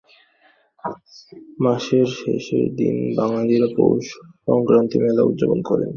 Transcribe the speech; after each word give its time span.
মাসের 1.63 2.07
শেষের 2.17 2.65
দিন 2.75 2.95
বাঙালিরা 3.17 3.69
পৌষ 3.77 4.05
সংক্রান্তির 4.47 5.01
মেলা 5.05 5.23
উৎযাপন 5.23 5.59
করে। 5.69 5.85